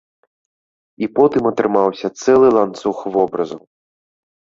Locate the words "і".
1.03-1.09